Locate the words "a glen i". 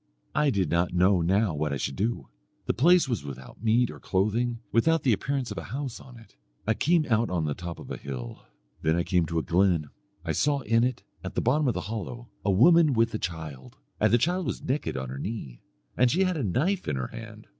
9.37-10.31